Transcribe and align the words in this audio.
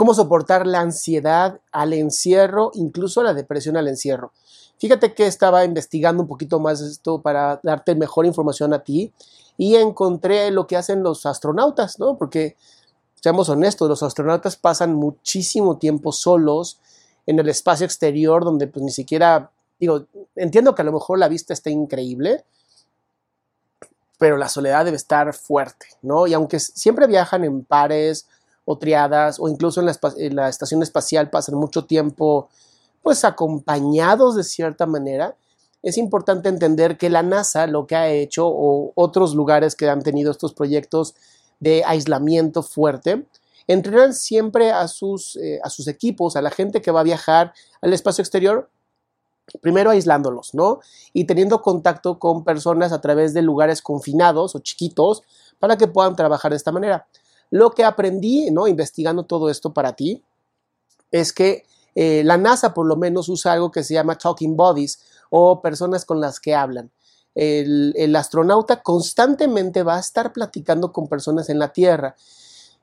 Cómo 0.00 0.14
soportar 0.14 0.66
la 0.66 0.80
ansiedad 0.80 1.60
al 1.72 1.92
encierro, 1.92 2.70
incluso 2.72 3.22
la 3.22 3.34
depresión 3.34 3.76
al 3.76 3.86
encierro. 3.86 4.32
Fíjate 4.78 5.12
que 5.12 5.26
estaba 5.26 5.62
investigando 5.62 6.22
un 6.22 6.26
poquito 6.26 6.58
más 6.58 6.80
esto 6.80 7.20
para 7.20 7.60
darte 7.62 7.94
mejor 7.94 8.24
información 8.24 8.72
a 8.72 8.82
ti 8.82 9.12
y 9.58 9.76
encontré 9.76 10.50
lo 10.52 10.66
que 10.66 10.78
hacen 10.78 11.02
los 11.02 11.26
astronautas, 11.26 11.98
¿no? 11.98 12.16
Porque, 12.16 12.56
seamos 13.14 13.50
honestos, 13.50 13.90
los 13.90 14.02
astronautas 14.02 14.56
pasan 14.56 14.94
muchísimo 14.94 15.76
tiempo 15.76 16.12
solos 16.12 16.80
en 17.26 17.38
el 17.38 17.50
espacio 17.50 17.84
exterior 17.84 18.42
donde 18.42 18.68
pues 18.68 18.82
ni 18.82 18.92
siquiera, 18.92 19.50
digo, 19.78 20.06
entiendo 20.34 20.74
que 20.74 20.80
a 20.80 20.86
lo 20.86 20.92
mejor 20.92 21.18
la 21.18 21.28
vista 21.28 21.52
está 21.52 21.68
increíble, 21.68 22.46
pero 24.16 24.38
la 24.38 24.48
soledad 24.48 24.86
debe 24.86 24.96
estar 24.96 25.34
fuerte, 25.34 25.88
¿no? 26.00 26.26
Y 26.26 26.32
aunque 26.32 26.58
siempre 26.58 27.06
viajan 27.06 27.44
en 27.44 27.64
pares, 27.66 28.28
o 28.70 28.78
triadas 28.78 29.38
o 29.40 29.48
incluso 29.48 29.80
en 29.80 30.36
la, 30.36 30.48
estación 30.48 30.82
espacial 30.82 31.30
pasan 31.30 31.56
mucho 31.56 31.84
tiempo 31.84 32.48
pues 33.02 33.24
acompañados 33.24 34.36
de 34.36 34.44
cierta 34.44 34.86
manera, 34.86 35.34
es 35.82 35.96
importante 35.96 36.48
entender 36.48 36.98
que 36.98 37.08
la 37.08 37.22
NASA 37.22 37.66
lo 37.66 37.86
que 37.86 37.96
ha 37.96 38.08
hecho 38.10 38.46
o 38.46 38.92
otros 38.94 39.34
lugares 39.34 39.74
que 39.74 39.88
han 39.88 40.02
tenido 40.02 40.30
estos 40.30 40.52
proyectos 40.52 41.14
de 41.60 41.82
aislamiento 41.84 42.62
fuerte, 42.62 43.26
entrenan 43.66 44.14
siempre 44.14 44.72
a 44.72 44.86
sus, 44.88 45.36
eh, 45.36 45.60
a 45.62 45.70
sus 45.70 45.88
equipos, 45.88 46.36
a 46.36 46.42
la 46.42 46.50
gente 46.50 46.82
que 46.82 46.90
va 46.90 47.00
a 47.00 47.04
viajar 47.04 47.54
al 47.80 47.92
espacio 47.92 48.22
exterior, 48.22 48.68
primero 49.60 49.90
aislándolos, 49.90 50.54
¿no? 50.54 50.80
Y 51.12 51.24
teniendo 51.24 51.62
contacto 51.62 52.18
con 52.18 52.44
personas 52.44 52.92
a 52.92 53.00
través 53.00 53.34
de 53.34 53.42
lugares 53.42 53.82
confinados 53.82 54.54
o 54.54 54.60
chiquitos 54.60 55.22
para 55.58 55.76
que 55.76 55.88
puedan 55.88 56.16
trabajar 56.16 56.50
de 56.50 56.56
esta 56.56 56.72
manera. 56.72 57.06
Lo 57.50 57.72
que 57.72 57.84
aprendí, 57.84 58.50
¿no? 58.50 58.68
Investigando 58.68 59.24
todo 59.24 59.50
esto 59.50 59.72
para 59.72 59.94
ti, 59.94 60.22
es 61.10 61.32
que 61.32 61.64
eh, 61.94 62.22
la 62.24 62.36
NASA 62.36 62.72
por 62.72 62.86
lo 62.86 62.96
menos 62.96 63.28
usa 63.28 63.52
algo 63.52 63.70
que 63.70 63.82
se 63.82 63.94
llama 63.94 64.16
talking 64.16 64.56
bodies 64.56 65.00
o 65.28 65.60
personas 65.60 66.04
con 66.04 66.20
las 66.20 66.40
que 66.40 66.54
hablan. 66.54 66.90
El, 67.34 68.14
astronauta 68.16 68.82
constantemente 68.82 69.82
va 69.82 69.96
a 69.96 70.00
estar 70.00 70.32
platicando 70.32 70.92
con 70.92 71.08
personas 71.08 71.48
en 71.48 71.58
la 71.58 71.72
Tierra 71.72 72.16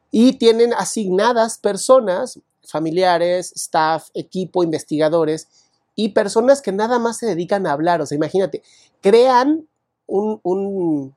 y 0.09 0.33
tienen 0.33 0.73
asignadas 0.73 1.57
personas, 1.57 2.39
familiares, 2.65 3.51
staff, 3.55 4.07
equipo, 4.13 4.63
investigadores 4.63 5.47
y 5.95 6.09
personas 6.09 6.61
que 6.61 6.71
nada 6.71 6.97
más 6.97 7.17
se 7.17 7.25
dedican 7.25 7.67
a 7.67 7.73
hablar. 7.73 8.01
O 8.01 8.05
sea, 8.05 8.15
imagínate, 8.15 8.63
crean 9.01 9.67
un, 10.07 11.13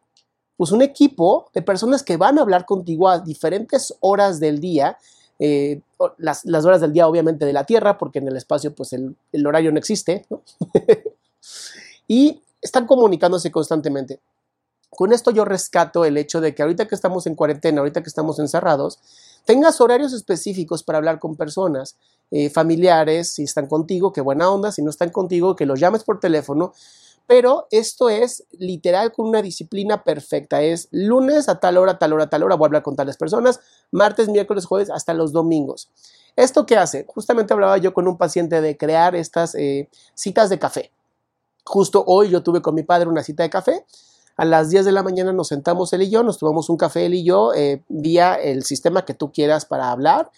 pues 0.60 0.72
un 0.72 0.82
equipo 0.82 1.48
de 1.54 1.62
personas 1.62 2.03
que 2.03 2.19
van 2.19 2.37
a 2.37 2.43
hablar 2.43 2.66
contigo 2.66 3.09
a 3.09 3.21
diferentes 3.21 3.94
horas 4.00 4.41
del 4.41 4.60
día, 4.60 4.98
eh, 5.38 5.81
las, 6.19 6.44
horas 6.44 6.82
del 6.82 6.93
día 6.93 7.09
obviamente 7.09 7.47
de 7.47 7.54
la 7.54 7.65
Tierra, 7.65 7.97
porque 7.97 8.19
en 8.19 8.28
el 8.28 8.37
espacio 8.37 8.75
pues 8.75 8.93
el, 8.93 9.16
horario 9.47 9.72
no 9.72 9.78
existe, 9.78 10.26
y 12.09 12.43
están 12.60 12.87
comunicándose 12.87 13.50
constantemente. 13.50 14.21
Con 14.91 15.15
esto 15.15 15.31
yo 15.31 15.47
rescato 15.47 16.04
el 16.04 16.19
hecho 16.19 16.43
de 16.43 16.54
que 16.54 16.60
ahorita 16.60 16.87
que 16.87 16.94
estamos 16.94 17.27
en 17.27 17.37
cuarentena, 17.37 17.78
ahorita 17.78 18.03
que 18.03 18.10
estamos 18.10 18.38
encerrados, 18.38 18.98
tengas 19.47 19.81
horarios 19.81 20.12
específicos 20.12 20.82
para 20.82 20.98
hablar 20.98 21.21
con 21.21 21.37
personas, 21.37 21.97
eh, 22.31 22.50
familiares, 22.50 23.31
si 23.31 23.44
están 23.44 23.66
contigo, 23.66 24.12
qué 24.12 24.21
buena 24.21 24.50
onda, 24.50 24.72
si 24.72 24.82
no 24.82 24.91
están 24.91 25.09
contigo, 25.09 25.56
que 25.56 25.65
los 25.65 25.81
llames 25.81 26.04
por 26.04 26.21
teléfono, 26.21 26.75
pero 27.30 27.68
esto 27.70 28.08
es 28.08 28.42
literal 28.58 29.12
con 29.12 29.28
una 29.28 29.41
disciplina 29.41 30.02
perfecta. 30.02 30.62
Es 30.62 30.88
lunes 30.91 31.48
a 31.48 31.60
tal 31.60 31.76
hora, 31.76 31.96
tal 31.96 32.12
hora, 32.12 32.28
tal 32.28 32.42
hora, 32.42 32.56
voy 32.56 32.64
a 32.64 32.66
hablar 32.66 32.82
con 32.82 32.96
tales 32.96 33.16
personas, 33.16 33.60
martes, 33.92 34.28
miércoles, 34.28 34.64
jueves, 34.64 34.91
hasta 34.91 35.14
los 35.14 35.30
domingos. 35.30 35.88
¿Esto 36.34 36.66
qué 36.66 36.76
hace? 36.76 37.04
Justamente 37.06 37.52
hablaba 37.52 37.78
yo 37.78 37.94
con 37.94 38.08
un 38.08 38.18
paciente 38.18 38.60
de 38.60 38.76
crear 38.76 39.14
estas 39.14 39.54
eh, 39.54 39.88
citas 40.14 40.50
de 40.50 40.58
café. 40.58 40.91
Justo 41.64 42.02
hoy 42.04 42.30
yo 42.30 42.42
tuve 42.42 42.62
con 42.62 42.74
mi 42.74 42.82
padre 42.82 43.08
una 43.08 43.22
cita 43.22 43.44
de 43.44 43.50
café. 43.50 43.86
A 44.36 44.44
las 44.44 44.70
10 44.70 44.84
de 44.84 44.91
la 44.91 45.04
mañana 45.04 45.32
nos 45.32 45.47
sentamos 45.47 45.92
él 45.92 46.02
y 46.02 46.10
yo, 46.10 46.24
nos 46.24 46.36
tomamos 46.36 46.68
un 46.68 46.78
café 46.78 47.06
él 47.06 47.14
y 47.14 47.22
yo 47.22 47.54
eh, 47.54 47.84
vía 47.88 48.34
el 48.34 48.64
sistema 48.64 49.04
que 49.04 49.14
tú 49.14 49.30
quieras 49.30 49.66
para 49.66 49.92
hablar 49.92 50.32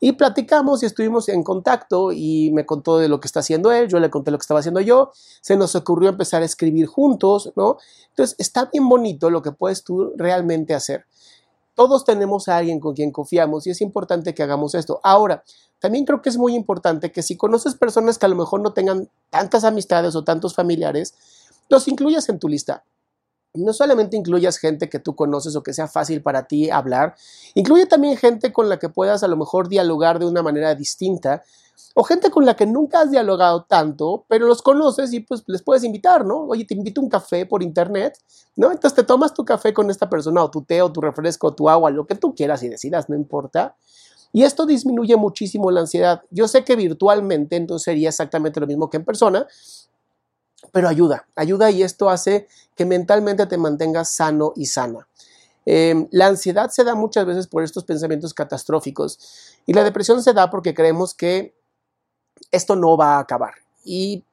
y 0.00 0.12
platicamos 0.12 0.82
y 0.82 0.86
estuvimos 0.86 1.28
en 1.28 1.42
contacto 1.42 2.12
y 2.12 2.50
me 2.52 2.66
contó 2.66 2.98
de 2.98 3.08
lo 3.08 3.20
que 3.20 3.26
está 3.26 3.40
haciendo 3.40 3.72
él, 3.72 3.88
yo 3.88 3.98
le 3.98 4.10
conté 4.10 4.30
lo 4.30 4.38
que 4.38 4.42
estaba 4.42 4.60
haciendo 4.60 4.80
yo, 4.80 5.10
se 5.40 5.56
nos 5.56 5.74
ocurrió 5.74 6.10
empezar 6.10 6.42
a 6.42 6.44
escribir 6.44 6.86
juntos, 6.86 7.52
¿no? 7.56 7.78
Entonces 8.10 8.36
está 8.38 8.66
bien 8.66 8.88
bonito 8.88 9.30
lo 9.30 9.42
que 9.42 9.52
puedes 9.52 9.84
tú 9.84 10.12
realmente 10.16 10.74
hacer. 10.74 11.06
Todos 11.74 12.04
tenemos 12.04 12.48
a 12.48 12.56
alguien 12.56 12.80
con 12.80 12.94
quien 12.94 13.10
confiamos 13.10 13.66
y 13.66 13.70
es 13.70 13.80
importante 13.80 14.34
que 14.34 14.42
hagamos 14.42 14.74
esto. 14.74 15.00
Ahora, 15.02 15.44
también 15.78 16.06
creo 16.06 16.22
que 16.22 16.30
es 16.30 16.38
muy 16.38 16.54
importante 16.54 17.12
que 17.12 17.22
si 17.22 17.36
conoces 17.36 17.74
personas 17.74 18.18
que 18.18 18.26
a 18.26 18.30
lo 18.30 18.36
mejor 18.36 18.60
no 18.60 18.72
tengan 18.72 19.10
tantas 19.30 19.64
amistades 19.64 20.14
o 20.16 20.24
tantos 20.24 20.54
familiares, 20.54 21.14
los 21.68 21.86
incluyas 21.88 22.28
en 22.28 22.38
tu 22.38 22.48
lista 22.48 22.84
no 23.56 23.72
solamente 23.72 24.16
incluyas 24.16 24.58
gente 24.58 24.88
que 24.88 24.98
tú 24.98 25.14
conoces 25.14 25.56
o 25.56 25.62
que 25.62 25.72
sea 25.72 25.88
fácil 25.88 26.22
para 26.22 26.46
ti 26.46 26.70
hablar, 26.70 27.14
incluye 27.54 27.86
también 27.86 28.16
gente 28.16 28.52
con 28.52 28.68
la 28.68 28.78
que 28.78 28.88
puedas 28.88 29.22
a 29.22 29.28
lo 29.28 29.36
mejor 29.36 29.68
dialogar 29.68 30.18
de 30.18 30.26
una 30.26 30.42
manera 30.42 30.74
distinta 30.74 31.42
o 31.94 32.02
gente 32.04 32.30
con 32.30 32.44
la 32.44 32.54
que 32.54 32.66
nunca 32.66 33.00
has 33.00 33.10
dialogado 33.10 33.64
tanto, 33.64 34.24
pero 34.28 34.46
los 34.46 34.62
conoces 34.62 35.12
y 35.12 35.20
pues 35.20 35.42
les 35.46 35.62
puedes 35.62 35.82
invitar, 35.84 36.24
¿no? 36.24 36.44
Oye, 36.44 36.64
te 36.64 36.74
invito 36.74 37.00
a 37.00 37.04
un 37.04 37.10
café 37.10 37.46
por 37.46 37.62
internet, 37.62 38.18
¿no? 38.54 38.70
Entonces 38.70 38.94
te 38.94 39.02
tomas 39.02 39.32
tu 39.32 39.44
café 39.44 39.72
con 39.72 39.90
esta 39.90 40.08
persona 40.08 40.42
o 40.42 40.50
tu 40.50 40.62
té 40.62 40.82
o 40.82 40.92
tu 40.92 41.00
refresco 41.00 41.48
o 41.48 41.54
tu 41.54 41.68
agua, 41.68 41.90
lo 41.90 42.06
que 42.06 42.14
tú 42.14 42.34
quieras 42.34 42.62
y 42.62 42.68
decidas, 42.68 43.08
no 43.08 43.16
importa. 43.16 43.76
Y 44.32 44.42
esto 44.42 44.66
disminuye 44.66 45.16
muchísimo 45.16 45.70
la 45.70 45.80
ansiedad. 45.80 46.22
Yo 46.30 46.48
sé 46.48 46.64
que 46.64 46.76
virtualmente 46.76 47.56
entonces 47.56 47.84
sería 47.84 48.10
exactamente 48.10 48.60
lo 48.60 48.66
mismo 48.66 48.90
que 48.90 48.98
en 48.98 49.04
persona, 49.06 49.46
pero 50.72 50.88
ayuda, 50.88 51.26
ayuda 51.34 51.70
y 51.70 51.82
esto 51.82 52.10
hace 52.10 52.48
que 52.74 52.84
mentalmente 52.84 53.46
te 53.46 53.56
mantengas 53.56 54.10
sano 54.10 54.52
y 54.56 54.66
sana. 54.66 55.06
Em, 55.64 56.06
la 56.12 56.26
ansiedad 56.28 56.70
se 56.70 56.84
da 56.84 56.94
muchas 56.94 57.26
veces 57.26 57.48
por 57.48 57.64
estos 57.64 57.84
pensamientos 57.84 58.32
catastróficos 58.32 59.18
y 59.66 59.72
la 59.72 59.82
depresión 59.82 60.22
se 60.22 60.32
da 60.32 60.48
porque 60.48 60.74
creemos 60.74 61.12
que 61.12 61.54
esto 62.52 62.76
no 62.76 62.96
va 62.96 63.16
a 63.16 63.20
acabar. 63.20 63.54
Y 63.84 64.24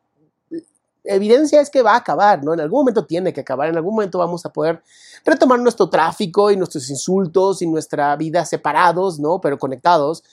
evidencia 1.03 1.59
es 1.59 1.69
que 1.69 1.81
va 1.81 1.93
a 1.93 1.97
acabar, 1.97 2.43
¿no? 2.43 2.53
En 2.53 2.59
algún 2.59 2.81
momento 2.81 3.05
tiene 3.05 3.33
que 3.33 3.41
acabar, 3.41 3.69
en 3.69 3.75
algún 3.75 3.95
momento 3.95 4.19
vamos 4.19 4.45
a 4.45 4.53
poder 4.53 4.81
retomar 5.25 5.59
nuestro 5.59 5.89
tráfico 5.89 6.51
y 6.51 6.57
nuestros 6.57 6.89
insultos 6.89 7.61
y 7.61 7.67
nuestra 7.67 8.15
vida 8.15 8.45
separados, 8.45 9.19
¿no? 9.19 9.41
Pero 9.41 9.57
conectados. 9.57 10.23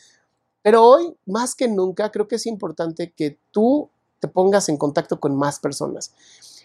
Pero 0.62 0.84
hoy, 0.84 1.16
más 1.26 1.54
que 1.54 1.68
nunca, 1.68 2.10
creo 2.10 2.28
que 2.28 2.36
es 2.36 2.46
importante 2.46 3.12
que 3.12 3.38
tú 3.50 3.88
te 4.20 4.28
pongas 4.28 4.68
en 4.68 4.76
contacto 4.76 5.18
con 5.18 5.36
más 5.36 5.58
personas. 5.58 6.12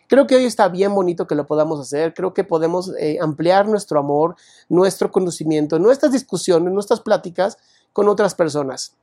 Creo 0.07 0.27
que 0.27 0.35
hoy 0.35 0.45
está 0.45 0.69
bien 0.69 0.93
bonito 0.93 1.25
que 1.25 1.33
lo 1.33 1.47
podamos 1.47 1.79
hacer, 1.79 2.13
creo 2.13 2.33
que 2.33 2.43
podemos 2.43 2.91
eh, 2.99 3.17
ampliar 3.19 3.67
nuestro 3.67 3.99
amor, 3.99 4.35
nuestro 4.69 5.11
conocimiento, 5.11 5.79
nuestras 5.79 6.11
discusiones, 6.11 6.71
nuestras 6.71 6.99
pláticas 6.99 7.57
con 7.91 8.07
otras 8.07 8.35
personas. 8.35 8.93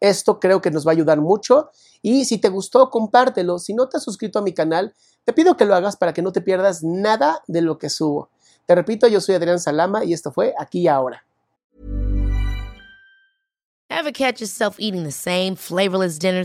Esto 0.00 0.38
creo 0.38 0.60
que 0.60 0.70
nos 0.70 0.86
va 0.86 0.90
a 0.90 0.92
ayudar 0.92 1.20
mucho 1.20 1.70
y 2.02 2.24
si 2.26 2.38
te 2.38 2.50
gustó, 2.50 2.90
compártelo. 2.90 3.58
Si 3.58 3.72
no 3.72 3.88
te 3.88 3.96
has 3.96 4.02
suscrito 4.02 4.38
a 4.38 4.42
mi 4.42 4.52
canal, 4.52 4.94
te 5.24 5.32
pido 5.32 5.56
que 5.56 5.64
lo 5.64 5.74
hagas 5.74 5.96
para 5.96 6.12
que 6.12 6.22
no 6.22 6.32
te 6.32 6.40
pierdas 6.40 6.82
nada 6.84 7.42
de 7.46 7.62
lo 7.62 7.78
que 7.78 7.88
subo. 7.88 8.28
Te 8.66 8.74
repito, 8.74 9.08
yo 9.08 9.20
soy 9.20 9.34
Adrián 9.34 9.58
Salama 9.58 10.04
y 10.04 10.12
esto 10.12 10.30
fue 10.30 10.54
Aquí 10.58 10.82
y 10.82 10.88
Ahora. 10.88 11.24
Eating 14.78 15.56
flavorless 15.56 16.18
dinner? 16.18 16.44